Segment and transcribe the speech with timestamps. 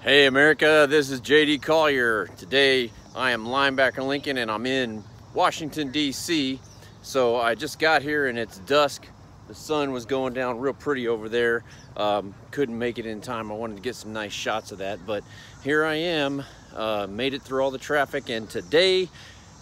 [0.00, 2.28] Hey America, this is JD Collier.
[2.36, 5.02] Today I am linebacker Lincoln and I'm in
[5.34, 6.60] Washington DC.
[7.02, 9.08] So I just got here and it's dusk.
[9.48, 11.64] The sun was going down real pretty over there.
[11.96, 13.50] Um, couldn't make it in time.
[13.50, 15.24] I wanted to get some nice shots of that, but
[15.64, 16.44] here I am.
[16.76, 19.08] Uh, made it through all the traffic and today,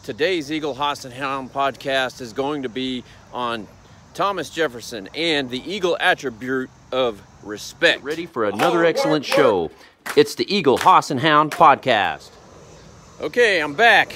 [0.03, 3.67] today's Eagle Hoss and Hound podcast is going to be on
[4.13, 8.03] Thomas Jefferson and the Eagle attribute of respect.
[8.03, 9.71] Ready for another excellent show.
[10.15, 12.31] It's the Eagle Hoss and Hound podcast.
[13.21, 14.15] Okay, I'm back.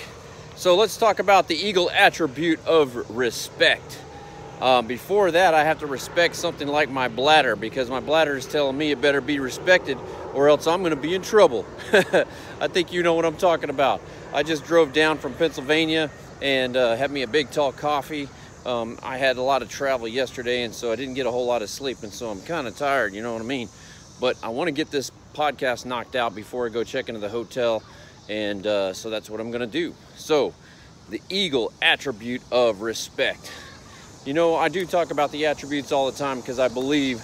[0.56, 3.98] So let's talk about the Eagle attribute of respect.
[4.60, 8.46] Um, before that, I have to respect something like my bladder because my bladder is
[8.46, 9.96] telling me it better be respected
[10.34, 11.64] or else I'm going to be in trouble.
[12.60, 14.02] I think you know what I'm talking about.
[14.34, 16.10] I just drove down from Pennsylvania
[16.42, 18.28] and uh, had me a big tall coffee.
[18.66, 21.46] Um, I had a lot of travel yesterday and so I didn't get a whole
[21.46, 23.70] lot of sleep and so I'm kind of tired, you know what I mean?
[24.20, 27.28] But I want to get this podcast knocked out before I go check into the
[27.28, 27.82] hotel.
[28.28, 29.94] And uh, so that's what I'm going to do.
[30.16, 30.54] So,
[31.08, 33.52] the eagle attribute of respect.
[34.24, 37.18] You know, I do talk about the attributes all the time because I believe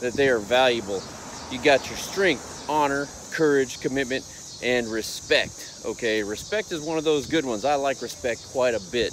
[0.00, 1.02] that they are valuable.
[1.50, 4.24] You got your strength, honor, courage, commitment,
[4.62, 5.80] and respect.
[5.84, 7.64] Okay, respect is one of those good ones.
[7.64, 9.12] I like respect quite a bit.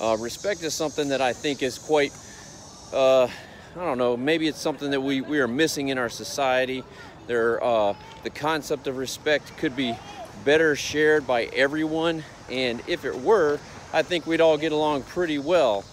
[0.00, 2.12] Uh, respect is something that I think is quite,
[2.92, 3.28] uh,
[3.76, 6.82] I don't know, maybe it's something that we, we are missing in our society.
[7.26, 9.94] There, uh, the concept of respect could be
[10.46, 13.60] better shared by everyone, and if it were,
[13.92, 15.84] I think we'd all get along pretty well.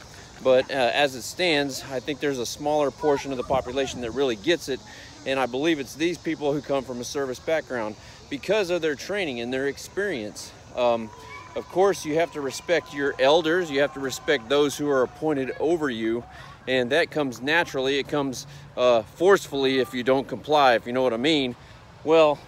[0.42, 4.12] But uh, as it stands, I think there's a smaller portion of the population that
[4.12, 4.80] really gets it,
[5.26, 7.96] and I believe it's these people who come from a service background
[8.30, 10.54] because of their training and their experience.
[10.78, 11.10] Um,
[11.58, 15.04] of course, you have to respect your elders, you have to respect those who are
[15.04, 16.24] appointed over you,
[16.68, 18.00] and that comes naturally.
[18.00, 18.48] It comes
[18.78, 21.56] uh, forcefully if you don't comply, if you know what I mean.
[22.04, 22.40] Well,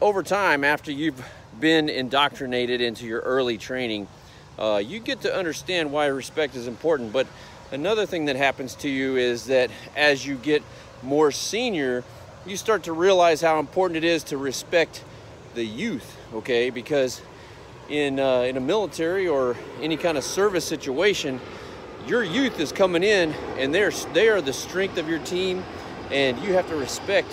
[0.00, 1.22] over time, after you've
[1.58, 4.08] been indoctrinated into your early training,
[4.58, 7.12] uh, you get to understand why respect is important.
[7.12, 7.26] But
[7.70, 10.62] another thing that happens to you is that as you get
[11.02, 12.04] more senior,
[12.46, 15.04] you start to realize how important it is to respect
[15.54, 16.70] the youth, okay?
[16.70, 17.20] Because
[17.88, 21.40] in, uh, in a military or any kind of service situation,
[22.06, 25.62] your youth is coming in and they're they are the strength of your team
[26.10, 27.32] and you have to respect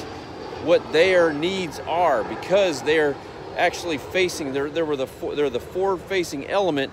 [0.63, 3.15] what their needs are because they're
[3.55, 6.91] actually facing they're, they were the they're the forward facing element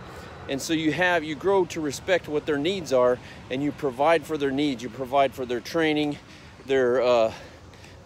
[0.48, 3.18] and so you have you grow to respect what their needs are
[3.50, 4.82] and you provide for their needs.
[4.82, 6.18] You provide for their training
[6.66, 7.32] their uh,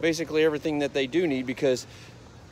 [0.00, 1.86] basically everything that they do need because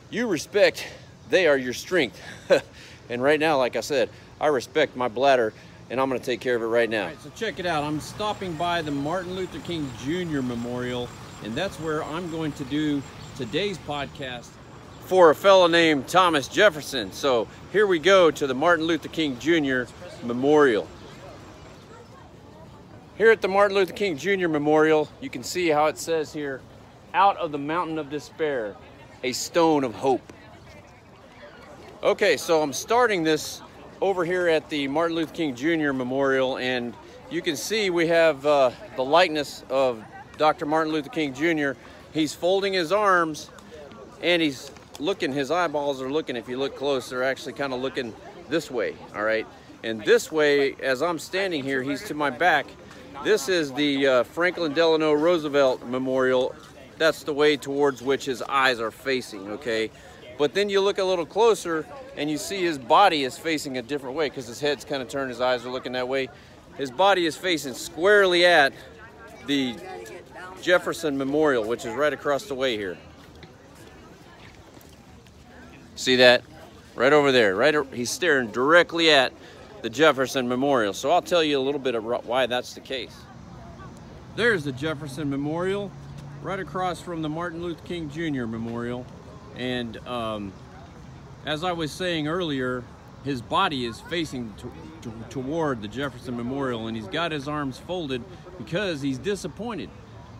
[0.09, 0.85] you respect
[1.29, 2.21] they are your strength.
[3.09, 4.09] And right now like i said
[4.41, 5.53] i respect my bladder
[5.89, 7.11] and I'm going to take care of it right now.
[7.21, 7.83] so check it out.
[7.83, 10.41] I'm stopping by the Martin Luther King Jr.
[10.41, 11.07] Memorial,
[11.43, 13.01] and that's where I'm going to do
[13.35, 14.49] today's podcast
[15.05, 17.11] for a fellow named Thomas Jefferson.
[17.13, 19.83] So here we go to the Martin Luther King Jr.
[20.23, 20.87] Memorial.
[23.17, 24.47] Here at the Martin Luther King Jr.
[24.47, 26.61] Memorial, you can see how it says here,
[27.13, 28.75] out of the mountain of despair,
[29.23, 30.33] a stone of hope.
[32.03, 33.61] Okay, so I'm starting this
[33.99, 35.91] over here at the Martin Luther King Jr.
[35.91, 36.93] Memorial and
[37.31, 40.03] you can see we have uh, the likeness of
[40.37, 40.65] Dr.
[40.67, 41.71] Martin Luther King Jr.
[42.13, 43.49] He's folding his arms
[44.21, 47.81] and he's looking, his eyeballs are looking, if you look close, they're actually kind of
[47.81, 48.13] looking
[48.49, 49.47] this way, all right?
[49.83, 52.67] And this way, as I'm standing here, he's to my back.
[53.23, 56.55] This is the uh, Franklin Delano Roosevelt Memorial.
[56.97, 59.89] That's the way towards which his eyes are facing, okay?
[60.37, 63.81] But then you look a little closer and you see his body is facing a
[63.81, 66.29] different way because his head's kind of turned, his eyes are looking that way.
[66.77, 68.71] His body is facing squarely at
[69.47, 69.75] the
[70.61, 72.97] Jefferson Memorial, which is right across the way here.
[75.95, 76.43] See that?
[76.95, 77.75] Right over there, right?
[77.93, 79.33] He's staring directly at
[79.81, 80.93] the Jefferson Memorial.
[80.93, 83.15] So I'll tell you a little bit of why that's the case.
[84.35, 85.91] There's the Jefferson Memorial,
[86.43, 88.45] right across from the Martin Luther King Jr.
[88.45, 89.05] Memorial.
[89.57, 90.53] And um,
[91.45, 92.83] as I was saying earlier,
[93.23, 94.71] his body is facing to,
[95.01, 98.23] to, toward the Jefferson Memorial and he's got his arms folded
[98.57, 99.89] because he's disappointed,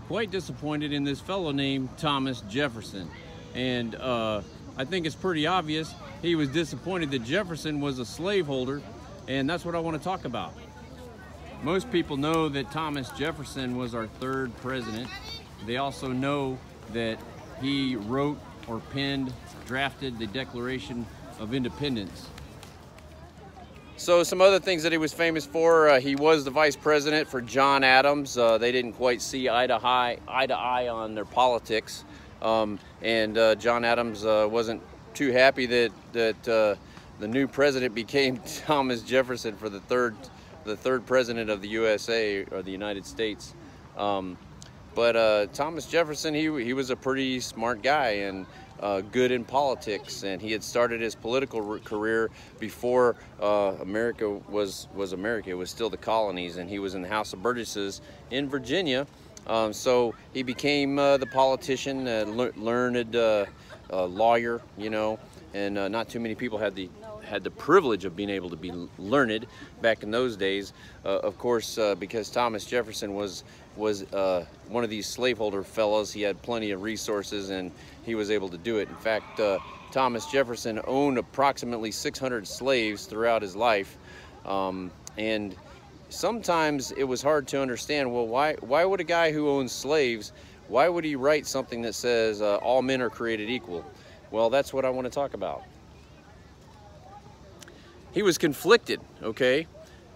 [0.07, 3.09] quite disappointed in this fellow named Thomas Jefferson.
[3.55, 4.41] And uh,
[4.77, 8.81] I think it's pretty obvious he was disappointed that Jefferson was a slaveholder
[9.27, 10.53] and that's what I want to talk about.
[11.63, 15.09] Most people know that Thomas Jefferson was our third president.
[15.65, 16.59] They also know
[16.93, 17.17] that
[17.59, 18.37] he wrote
[18.67, 19.33] or penned,
[19.65, 21.05] drafted the Declaration
[21.39, 22.27] of Independence.
[23.97, 27.27] So some other things that he was famous for, uh, he was the vice president
[27.27, 28.37] for John Adams.
[28.37, 32.05] Uh, they didn't quite see eye to eye, eye to eye on their politics.
[32.41, 34.83] Um, and uh, John Adams uh, wasn't
[35.15, 36.75] too happy that that uh,
[37.19, 40.15] the new president became Thomas Jefferson for the third
[40.63, 43.55] the third president of the USA or the United States.
[43.97, 44.37] Um,
[44.97, 48.45] but uh, Thomas Jefferson, he he was a pretty smart guy and.
[48.79, 52.29] Uh, good in politics, and he had started his political career
[52.59, 55.49] before uh, America was was America.
[55.49, 59.07] It was still the colonies, and he was in the House of Burgesses in Virginia.
[59.47, 63.47] Um, so he became uh, the politician, uh, learned uh,
[63.91, 65.17] lawyer, you know,
[65.55, 66.87] and uh, not too many people had the
[67.27, 69.45] had the privilege of being able to be learned
[69.81, 70.73] back in those days.
[71.05, 73.43] Uh, of course, uh, because Thomas Jefferson was
[73.75, 77.71] was uh, one of these slaveholder fellows, he had plenty of resources and
[78.03, 78.89] he was able to do it.
[78.89, 79.59] In fact, uh,
[79.91, 83.97] Thomas Jefferson owned approximately 600 slaves throughout his life,
[84.45, 85.55] um, and
[86.09, 88.11] sometimes it was hard to understand.
[88.11, 90.31] Well, why why would a guy who owns slaves
[90.67, 93.85] why would he write something that says uh, all men are created equal?
[94.31, 95.63] Well, that's what I want to talk about.
[98.11, 99.67] He was conflicted, okay?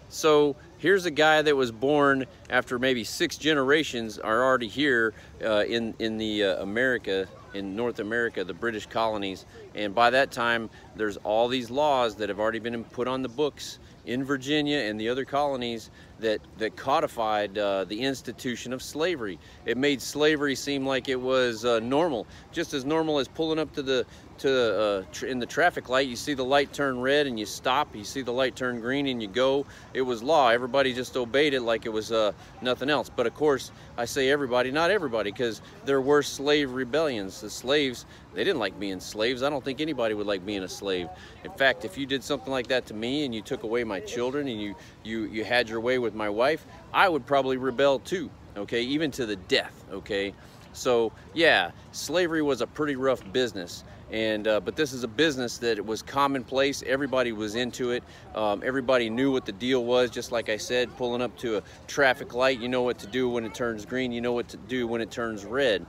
[0.10, 5.64] So here's a guy that was born after maybe six generations are already here uh,
[5.66, 9.46] in, in the uh, America, in North America, the British colonies.
[9.76, 13.30] And by that time, there's all these laws that have already been put on the
[13.30, 15.90] books in Virginia and the other colonies
[16.21, 19.38] that, that codified uh, the institution of slavery.
[19.65, 23.73] It made slavery seem like it was uh, normal, just as normal as pulling up
[23.73, 24.06] to the
[24.41, 26.07] to uh, in the traffic light.
[26.07, 27.95] You see the light turn red and you stop.
[27.95, 29.65] You see the light turn green and you go.
[29.94, 30.50] It was law.
[30.50, 32.31] Everybody just obeyed it like it was uh,
[32.62, 33.09] nothing else.
[33.09, 37.41] But of course, I say everybody, not everybody, because there were slave rebellions.
[37.41, 39.44] The slaves, they didn't like being slaves.
[39.44, 41.07] I don't think anybody would like being a slave.
[41.44, 44.00] In fact, if you did something like that to me and you took away my
[44.00, 48.00] children and you you you had your way with my wife, I would probably rebel
[48.00, 48.30] too.
[48.58, 49.74] Okay, even to the death.
[49.92, 50.34] Okay.
[50.74, 53.84] So yeah, slavery was a pretty rough business.
[54.12, 56.84] And uh, but this is a business that it was commonplace.
[56.86, 58.04] Everybody was into it.
[58.36, 60.10] Um, everybody knew what the deal was.
[60.10, 63.30] Just like I said, pulling up to a traffic light, you know what to do
[63.30, 64.12] when it turns green.
[64.12, 65.86] You know what to do when it turns red.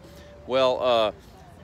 [0.46, 1.12] Well, uh,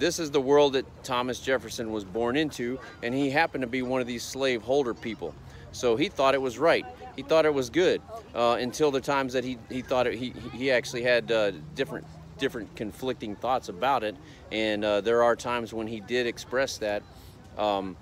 [0.01, 3.83] this is the world that Thomas Jefferson was born into, and he happened to be
[3.83, 5.35] one of these slave holder people.
[5.71, 6.87] So he thought it was right.
[7.19, 8.01] He thought it was good
[8.33, 12.07] uh, until the times that he, he thought it, he, he actually had uh, different
[12.39, 14.15] different conflicting thoughts about it.
[14.53, 17.03] And uh, there are times when he did express that.
[17.59, 17.97] Um,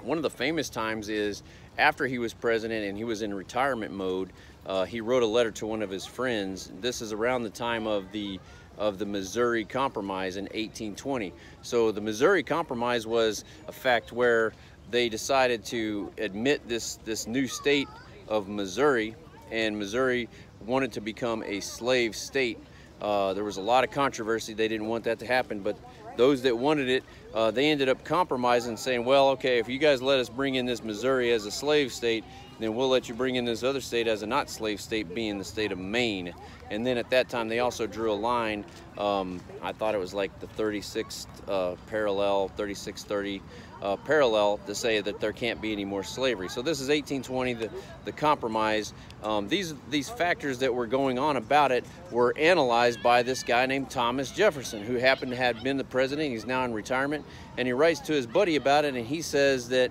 [0.00, 1.42] one of the famous times is
[1.76, 4.30] after he was president and he was in retirement mode,
[4.64, 6.72] uh, he wrote a letter to one of his friends.
[6.80, 8.40] This is around the time of the
[8.78, 11.34] of the Missouri Compromise in 1820.
[11.60, 14.54] So the Missouri Compromise was a fact where
[14.90, 17.88] they decided to admit this this new state
[18.28, 19.14] of Missouri,
[19.50, 20.28] and Missouri
[20.66, 22.58] wanted to become a slave state
[23.02, 24.54] uh, there was a lot of controversy.
[24.54, 25.76] They didn't want that to happen, but
[26.16, 27.02] those that wanted it,
[27.34, 30.66] uh, they ended up compromising, saying, well, okay, if you guys let us bring in
[30.66, 32.24] this Missouri as a slave state,
[32.60, 35.36] then we'll let you bring in this other state as a not slave state, being
[35.36, 36.32] the state of Maine.
[36.70, 38.64] And then at that time, they also drew a line.
[38.96, 43.42] Um, I thought it was like the 36th uh, parallel, 3630
[43.82, 46.48] uh, parallel to say that there can't be any more slavery.
[46.48, 47.70] So this is 1820, the,
[48.04, 48.94] the compromise.
[49.24, 53.66] Um, these, these factors that were going on about it were analyzed by this guy
[53.66, 56.30] named Thomas Jefferson, who happened to have been the president.
[56.30, 57.24] He's now in retirement.
[57.58, 59.90] And he writes to his buddy about it, and he says that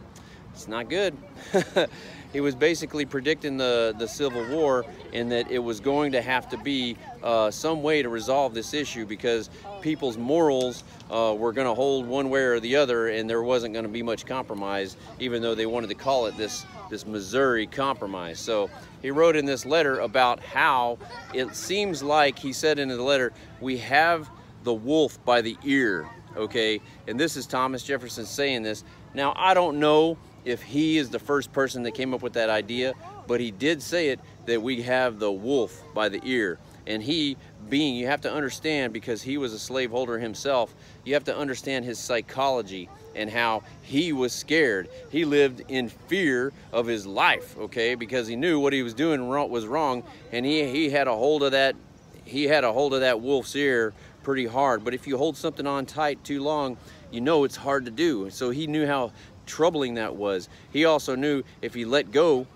[0.53, 1.15] it's not good.
[2.33, 6.49] he was basically predicting the, the Civil War and that it was going to have
[6.49, 9.49] to be uh, some way to resolve this issue because
[9.81, 13.73] people's morals uh, were going to hold one way or the other and there wasn't
[13.73, 17.67] going to be much compromise even though they wanted to call it this, this Missouri
[17.67, 18.39] Compromise.
[18.39, 18.69] So
[19.01, 20.97] he wrote in this letter about how
[21.33, 24.29] it seems like, he said in the letter, we have
[24.63, 26.07] the wolf by the ear,
[26.37, 26.79] okay?
[27.07, 28.83] And this is Thomas Jefferson saying this.
[29.13, 32.49] Now, I don't know if he is the first person that came up with that
[32.49, 32.93] idea,
[33.27, 36.59] but he did say it that we have the wolf by the ear.
[36.87, 37.37] And he
[37.69, 40.73] being, you have to understand because he was a slaveholder himself,
[41.05, 44.89] you have to understand his psychology and how he was scared.
[45.09, 49.27] He lived in fear of his life, okay, because he knew what he was doing
[49.27, 51.75] was wrong and he, he had a hold of that
[52.23, 53.93] he had a hold of that wolf's ear
[54.23, 54.83] pretty hard.
[54.83, 56.77] But if you hold something on tight too long,
[57.11, 58.29] you know it's hard to do.
[58.29, 59.11] So he knew how
[59.51, 60.47] troubling that was.
[60.71, 62.47] He also knew if he let go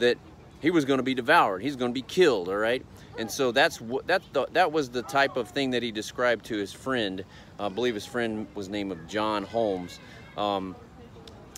[0.00, 0.18] that
[0.60, 1.62] he was going to be devoured.
[1.62, 2.84] He's going to be killed, all right?
[3.18, 6.56] And so that's what that that was the type of thing that he described to
[6.56, 7.24] his friend.
[7.58, 10.00] I believe his friend was named of John Holmes.
[10.36, 10.74] Um,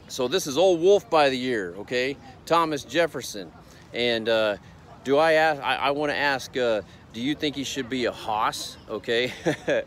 [0.08, 2.16] so this is old wolf by the year, okay?
[2.44, 3.50] Thomas Jefferson.
[3.94, 4.56] And uh,
[5.04, 6.82] do I ask, I, I want to ask, uh,
[7.12, 9.32] do you think he should be a hoss, okay?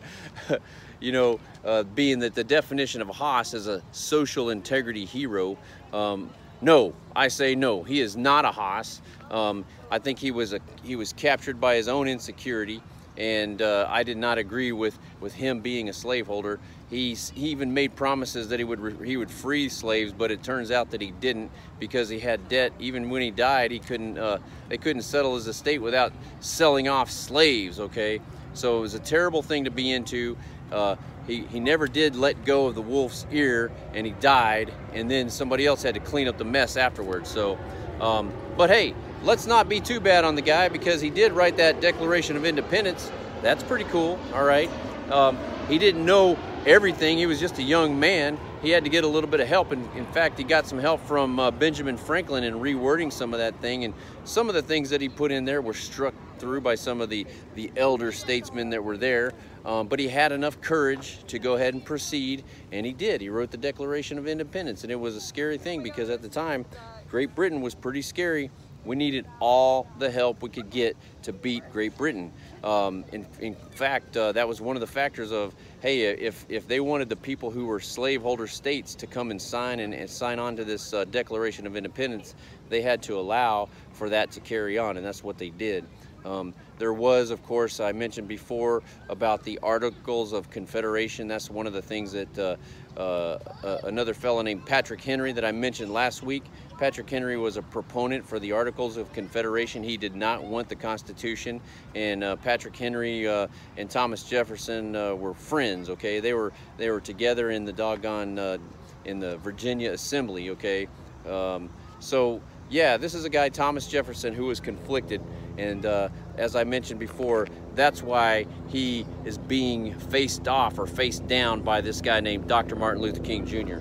[1.00, 5.58] you know, uh, being that the definition of a hoss is a social integrity hero.
[5.92, 6.30] Um,
[6.62, 7.84] no, I say no.
[7.84, 9.02] He is not a hoss.
[9.32, 12.82] Um, I think he was a he was captured by his own insecurity,
[13.18, 16.60] and uh, I did not agree with with him being a slaveholder.
[16.90, 20.72] He's, he even made promises that he would he would free slaves, but it turns
[20.72, 22.74] out that he didn't because he had debt.
[22.80, 24.38] Even when he died, he couldn't uh,
[24.70, 27.80] they couldn't settle his estate without selling off slaves.
[27.80, 28.20] Okay,
[28.54, 30.38] so it was a terrible thing to be into.
[30.72, 30.96] Uh,
[31.28, 35.30] he, he never did let go of the wolf's ear and he died and then
[35.30, 37.30] somebody else had to clean up the mess afterwards.
[37.30, 37.58] So
[38.00, 41.58] um, but hey let's not be too bad on the guy because he did write
[41.58, 43.12] that declaration of independence.
[43.42, 44.70] That's pretty cool all right?
[45.12, 47.18] Um, he didn't know everything.
[47.18, 48.40] He was just a young man.
[48.62, 50.80] He had to get a little bit of help and in fact he got some
[50.80, 54.62] help from uh, benjamin franklin in rewording some of that thing and some of the
[54.62, 58.12] things that he put in there were struck through by some of the the elder
[58.12, 59.34] statesmen that were there
[59.66, 63.20] um, but he had enough courage to go ahead and proceed, and he did.
[63.22, 66.30] He wrote the Declaration of Independence, and it was a scary thing because at the
[66.30, 66.66] time,
[67.10, 68.52] Great Britain was pretty scary.
[68.86, 72.32] We needed all the help we could get to beat Great Britain.
[72.64, 76.68] Um, in, in, fact, uh, that was one of the factors of, hey, if, if
[76.68, 80.38] they wanted the people who were slaveholder states to come and sign and, and sign
[80.38, 82.36] on to this uh, Declaration of Independence,
[82.70, 85.84] they had to allow for that to carry on, and that's what they did.
[86.26, 91.28] Um, there was, of course, I mentioned before about the Articles of Confederation.
[91.28, 92.56] That's one of the things that uh,
[92.98, 96.44] uh, uh, another fellow named Patrick Henry that I mentioned last week.
[96.78, 99.84] Patrick Henry was a proponent for the Articles of Confederation.
[99.84, 101.62] He did not want the Constitution,
[101.94, 105.90] and uh, Patrick Henry uh, and Thomas Jefferson uh, were friends.
[105.90, 108.60] Okay, they were they were together in the doggone
[109.06, 110.50] in the Virginia Assembly.
[110.50, 110.88] Okay,
[111.30, 115.22] um, so yeah, this is a guy Thomas Jefferson who was conflicted
[115.58, 121.28] and uh, as I mentioned before, that's why he is being faced off or faced
[121.28, 122.76] down by this guy named Dr.
[122.76, 123.80] Martin Luther King Jr.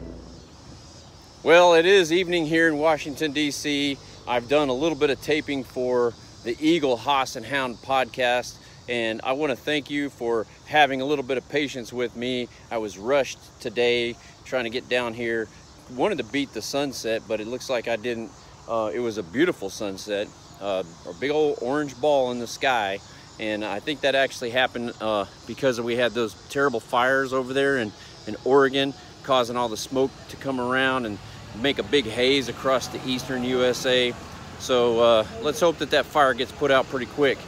[1.43, 3.99] Well, it is evening here in Washington, D.C.
[4.27, 8.57] I've done a little bit of taping for the Eagle Hoss and Hound podcast,
[8.89, 12.49] and I want to thank you for having a little bit of patience with me.
[12.71, 15.49] I was rushed today trying to get down here.
[15.91, 18.31] Wanted to beat the sunset, but it looks like I didn't.
[18.69, 20.29] Uh, it was a beautiful sunset
[20.61, 22.99] uh, a big old orange ball in the sky.
[23.39, 27.79] And I think that actually happened uh, because we had those terrible fires over there
[27.79, 27.93] in,
[28.27, 28.95] in Oregon,
[29.25, 31.19] causing all the smoke to come around and
[31.61, 34.15] make a big haze across the eastern USA.
[34.61, 37.39] So uh, let's hope that that fire gets put out pretty quick.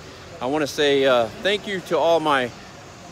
[0.40, 2.50] I want to say uh, thank you to all my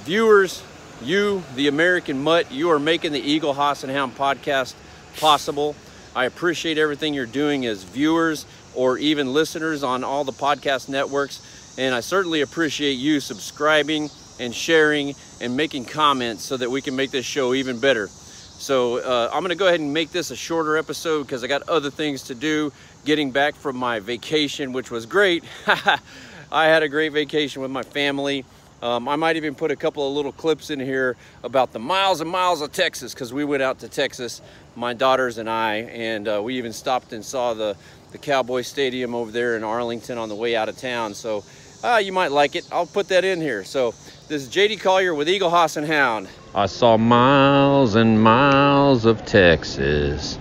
[0.02, 0.62] viewers,
[1.00, 2.52] you, the American Mutt.
[2.52, 4.75] You are making the Eagle Hoss and Hound podcast
[5.18, 5.76] possible.
[6.16, 11.75] I appreciate everything you're doing as viewers or even listeners on all the podcast networks.
[11.76, 16.94] And I certainly appreciate you subscribing and sharing and making comments so that we can
[16.94, 18.09] make this show even better.
[18.09, 21.49] So uh, I'm going to go ahead and make this a shorter episode because I
[21.49, 22.73] got other things to do.
[23.04, 25.44] Getting back from my vacation, which was great.
[25.66, 28.44] I had a great vacation with my family.
[28.80, 32.21] Um, I might even put a couple of little clips in here about the miles
[32.21, 34.42] and miles of Texas because we went out to Texas,
[34.76, 37.76] my daughters and I, and uh, we even stopped and saw the
[38.14, 41.14] the Cowboy Stadium over there in Arlington on the way out of town.
[41.14, 41.43] So
[41.83, 42.64] uh, you might like it.
[42.71, 43.64] I'll put that in here.
[43.64, 43.90] So
[44.28, 46.28] this is JD Collier with Eagle Hoss and Hound.
[46.54, 50.38] I saw miles and miles of Texas,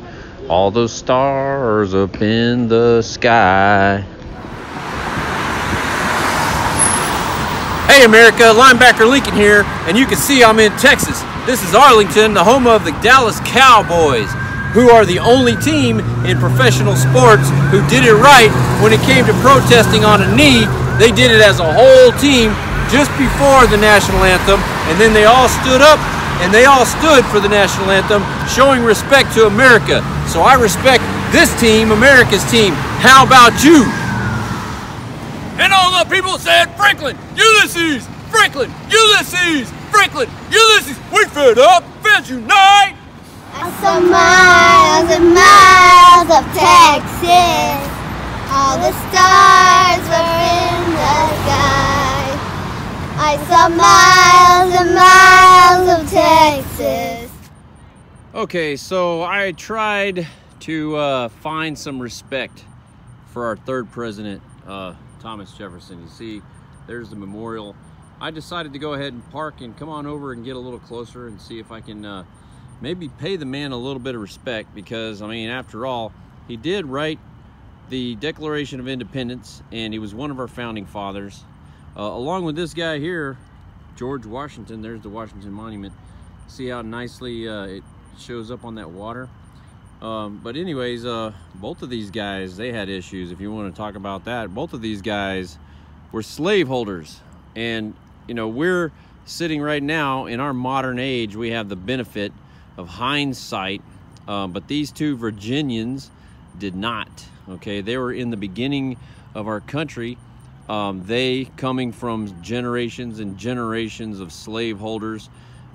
[0.50, 4.06] all those stars up in the sky.
[7.84, 11.20] Hey America, linebacker Lincoln here, and you can see I'm in Texas.
[11.46, 14.32] This is Arlington, the home of the Dallas Cowboys
[14.72, 18.50] who are the only team in professional sports who did it right
[18.82, 20.66] when it came to protesting on a knee.
[20.96, 22.56] They did it as a whole team
[22.88, 26.00] just before the national anthem, and then they all stood up
[26.42, 30.02] and they all stood for the national anthem, showing respect to America.
[30.26, 31.04] So I respect
[31.36, 32.74] this team, America's team.
[33.04, 33.86] How about you?
[35.60, 42.30] And all the people said, Franklin, Ulysses, Franklin, Ulysses, Franklin, Ulysses, we fed up, fans
[42.30, 42.96] unite!
[43.56, 47.90] I saw miles and miles of Texas.
[48.50, 51.94] All the stars were in the sky.
[53.16, 57.32] I saw miles and miles of Texas.
[58.34, 60.28] Okay, so I tried
[60.62, 62.64] to uh, find some respect
[63.32, 66.02] for our third president, uh, Thomas Jefferson.
[66.04, 66.42] You see,
[66.86, 67.76] there's the memorial.
[68.20, 70.80] I decided to go ahead and park and come on over and get a little
[70.80, 72.26] closer and see if I can uh,
[72.82, 76.12] maybe pay the man a little bit of respect because, I mean, after all,
[76.48, 77.20] he did write
[77.90, 81.44] the Declaration of Independence and he was one of our founding fathers.
[81.96, 83.38] Uh, along with this guy here,
[83.96, 85.94] George Washington, there's the Washington Monument.
[86.48, 87.84] See how nicely uh, it
[88.20, 89.30] shows up on that water?
[90.04, 93.32] Um, but anyways, uh, both of these guys, they had issues.
[93.32, 95.58] If you want to talk about that, both of these guys
[96.12, 97.22] were slaveholders.
[97.56, 97.94] And,
[98.28, 98.92] you know, we're
[99.26, 102.34] sitting right now in our modern age, we have the benefit
[102.76, 103.82] of hindsight.
[104.28, 106.12] Uh, but these two Virginians
[106.60, 107.26] did not.
[107.48, 108.98] Okay, they were in the beginning
[109.34, 110.18] of our country.
[110.68, 115.30] Um, they, coming from generations and generations of slaveholders,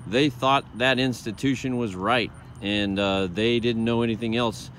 [0.05, 2.31] they thought that institution was right
[2.61, 4.69] and uh, they didn't know anything else.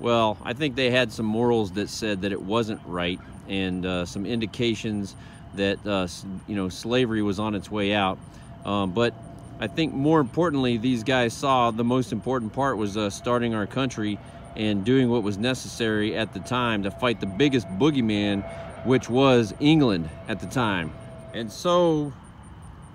[0.00, 4.04] Well, I think they had some morals that said that it wasn't right, and uh,
[4.06, 5.14] some indications
[5.54, 6.08] that uh,
[6.46, 8.18] you know slavery was on its way out.
[8.64, 9.14] Um, but
[9.60, 13.66] I think more importantly, these guys saw the most important part was uh, starting our
[13.66, 14.18] country
[14.56, 18.44] and doing what was necessary at the time to fight the biggest boogeyman,
[18.84, 20.92] which was England at the time.
[21.32, 22.12] And so,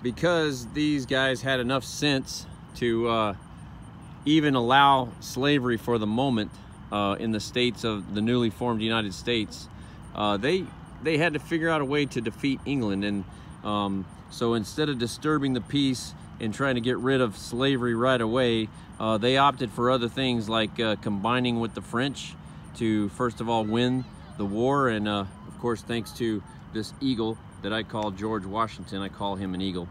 [0.02, 2.46] because these guys had enough sense
[2.76, 3.34] to uh,
[4.24, 6.50] even allow slavery for the moment
[6.92, 9.68] uh, in the states of the newly formed United States,
[10.14, 10.64] uh, they
[11.02, 13.04] they had to figure out a way to defeat England.
[13.04, 13.24] And
[13.64, 18.20] um, so instead of disturbing the peace and trying to get rid of slavery right
[18.20, 22.34] away, uh, they opted for other things like uh, combining with the French
[22.76, 24.04] to first of all win
[24.36, 24.88] the war.
[24.88, 29.36] And uh, of course, thanks to this eagle that I call George Washington, I call
[29.36, 29.88] him an eagle.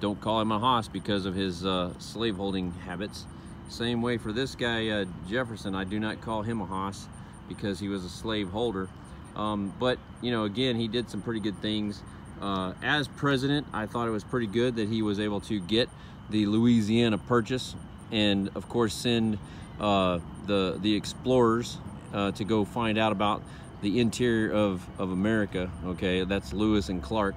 [0.00, 3.26] Don't call him a hoss because of his uh, slaveholding habits.
[3.68, 7.08] Same way for this guy, uh, Jefferson, I do not call him a hoss
[7.48, 8.88] because he was a slave holder.
[9.34, 12.02] Um, but, you know, again, he did some pretty good things.
[12.40, 15.88] Uh, as president, I thought it was pretty good that he was able to get
[16.30, 17.74] the Louisiana Purchase
[18.12, 19.38] and, of course, send
[19.80, 21.78] uh, the, the explorers
[22.12, 23.42] uh, to go find out about
[23.82, 25.70] the interior of, of America.
[25.84, 27.34] Okay, that's Lewis and Clark.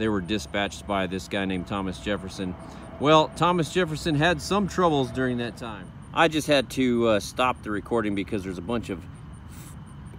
[0.00, 2.54] They were dispatched by this guy named Thomas Jefferson.
[3.00, 5.92] Well, Thomas Jefferson had some troubles during that time.
[6.14, 9.04] I just had to uh, stop the recording because there's a bunch of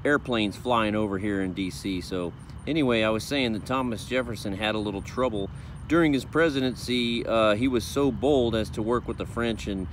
[0.06, 2.04] airplanes flying over here in DC.
[2.04, 2.32] So
[2.68, 5.50] anyway, I was saying that Thomas Jefferson had a little trouble
[5.88, 7.26] during his presidency.
[7.26, 9.88] Uh, he was so bold as to work with the French and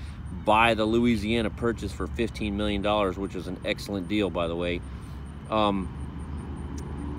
[0.44, 2.82] buy the Louisiana Purchase for $15 million,
[3.18, 4.82] which was an excellent deal, by the way.
[5.48, 5.88] Um,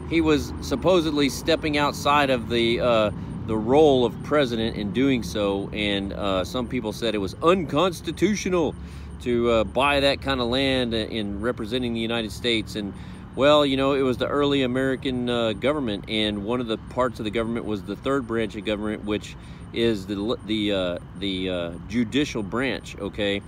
[0.09, 3.11] he was supposedly stepping outside of the uh,
[3.45, 8.75] the role of president in doing so, and uh, some people said it was unconstitutional
[9.21, 12.75] to uh, buy that kind of land in representing the United States.
[12.75, 12.93] And
[13.35, 17.19] well, you know, it was the early American uh, government, and one of the parts
[17.19, 19.35] of the government was the third branch of government, which
[19.73, 22.97] is the the uh, the uh, judicial branch.
[22.97, 23.41] Okay,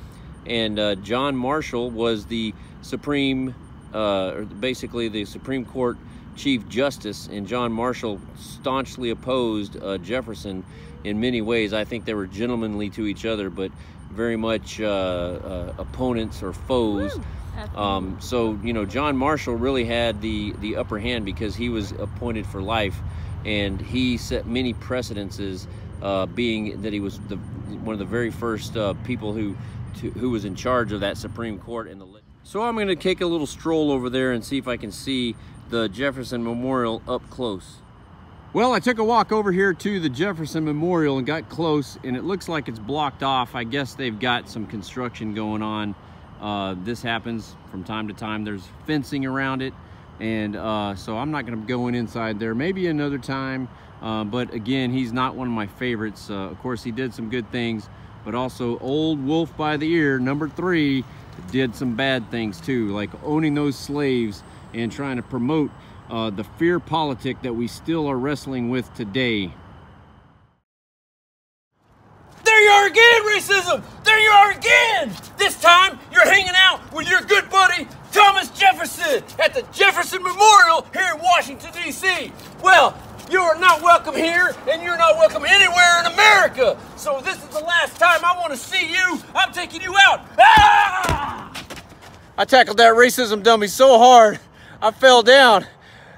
[0.45, 3.53] and uh, John Marshall was the supreme,
[4.59, 5.97] basically the Supreme Court
[6.35, 10.63] Chief Justice and John Marshall staunchly opposed uh, Jefferson
[11.03, 11.73] in many ways.
[11.73, 13.71] I think they were gentlemanly to each other, but
[14.11, 17.19] very much uh, uh, opponents or foes.
[17.75, 21.91] Um, so you know, John Marshall really had the the upper hand because he was
[21.93, 22.97] appointed for life,
[23.45, 25.67] and he set many precedences,
[26.01, 29.55] uh, being that he was the one of the very first uh, people who
[29.99, 32.05] to, who was in charge of that Supreme Court in the.
[32.43, 34.91] So I'm going to take a little stroll over there and see if I can
[34.91, 35.35] see
[35.71, 37.77] the Jefferson Memorial up close.
[38.53, 42.17] Well, I took a walk over here to the Jefferson Memorial and got close and
[42.17, 43.55] it looks like it's blocked off.
[43.55, 45.95] I guess they've got some construction going on.
[46.41, 48.43] Uh, this happens from time to time.
[48.43, 49.73] There's fencing around it.
[50.19, 52.53] And uh, so I'm not gonna go in inside there.
[52.53, 53.69] Maybe another time.
[54.01, 56.29] Uh, but again, he's not one of my favorites.
[56.29, 57.87] Uh, of course, he did some good things,
[58.25, 61.05] but also old wolf by the ear, number three,
[61.51, 65.71] did some bad things too, like owning those slaves and trying to promote
[66.09, 69.53] uh, the fear politic that we still are wrestling with today.
[72.43, 73.83] There you are again, racism!
[74.03, 75.11] There you are again!
[75.37, 80.85] This time, you're hanging out with your good buddy, Thomas Jefferson, at the Jefferson Memorial
[80.93, 82.31] here in Washington, D.C.
[82.61, 82.97] Well,
[83.29, 86.77] you are not welcome here, and you're not welcome anywhere in America.
[86.97, 89.19] So this is the last time I want to see you.
[89.33, 90.25] I'm taking you out.
[90.37, 91.53] Ah!
[92.37, 94.39] I tackled that racism dummy so hard.
[94.81, 95.65] I fell down.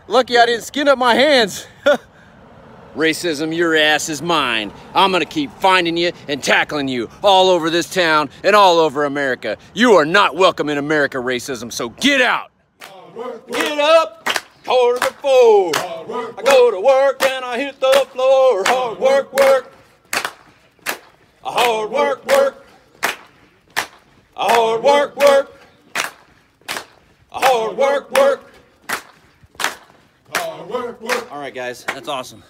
[0.08, 1.68] Lucky I didn't skin up my hands.
[2.96, 4.72] Racism, your ass is mine.
[4.94, 9.06] I'm gonna keep finding you and tackling you all over this town and all over
[9.06, 9.58] America.
[9.74, 12.52] You are not welcome in America, racism, so get out!
[13.52, 14.24] Get up,
[14.64, 15.72] toward the floor.
[15.76, 18.64] I go to work and I hit the floor.
[18.66, 19.74] Hard work, work.
[21.44, 22.66] A hard work, work.
[24.38, 25.52] A hard work, work.
[27.32, 28.53] A hard work, work.
[31.32, 32.44] All right, guys, that's awesome.